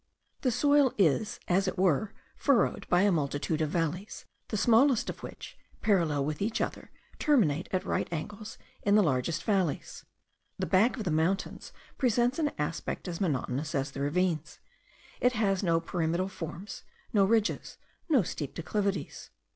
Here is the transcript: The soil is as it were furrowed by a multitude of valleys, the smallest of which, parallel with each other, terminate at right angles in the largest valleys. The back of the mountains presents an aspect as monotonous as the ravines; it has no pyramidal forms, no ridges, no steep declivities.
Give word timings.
The 0.41 0.49
soil 0.49 0.95
is 0.97 1.39
as 1.47 1.67
it 1.67 1.77
were 1.77 2.11
furrowed 2.35 2.89
by 2.89 3.03
a 3.03 3.11
multitude 3.11 3.61
of 3.61 3.69
valleys, 3.69 4.25
the 4.47 4.57
smallest 4.57 5.11
of 5.11 5.21
which, 5.21 5.59
parallel 5.83 6.25
with 6.25 6.41
each 6.41 6.59
other, 6.59 6.89
terminate 7.19 7.69
at 7.71 7.85
right 7.85 8.11
angles 8.11 8.57
in 8.81 8.95
the 8.95 9.03
largest 9.03 9.43
valleys. 9.43 10.03
The 10.57 10.65
back 10.65 10.97
of 10.97 11.03
the 11.03 11.11
mountains 11.11 11.71
presents 11.99 12.39
an 12.39 12.49
aspect 12.57 13.07
as 13.07 13.21
monotonous 13.21 13.75
as 13.75 13.91
the 13.91 14.01
ravines; 14.01 14.57
it 15.19 15.33
has 15.33 15.61
no 15.61 15.79
pyramidal 15.79 16.29
forms, 16.29 16.83
no 17.13 17.23
ridges, 17.23 17.77
no 18.09 18.23
steep 18.23 18.55
declivities. 18.55 19.29